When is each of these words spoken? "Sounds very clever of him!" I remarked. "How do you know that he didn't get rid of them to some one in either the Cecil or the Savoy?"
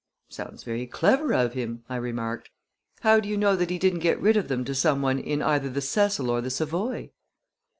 "Sounds 0.29 0.63
very 0.63 0.87
clever 0.87 1.31
of 1.31 1.53
him!" 1.53 1.83
I 1.87 1.95
remarked. 1.95 2.49
"How 3.01 3.19
do 3.19 3.29
you 3.29 3.37
know 3.37 3.55
that 3.55 3.69
he 3.69 3.77
didn't 3.77 3.99
get 3.99 4.19
rid 4.19 4.35
of 4.35 4.47
them 4.47 4.65
to 4.65 4.73
some 4.73 5.03
one 5.03 5.19
in 5.19 5.43
either 5.43 5.69
the 5.69 5.79
Cecil 5.79 6.31
or 6.31 6.41
the 6.41 6.49
Savoy?" 6.49 7.11